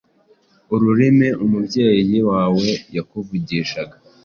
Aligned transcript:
ururimi 0.73 1.29
umubyeyi 1.43 2.17
wawe 2.29 2.69
yakuvugishaga 2.95 3.95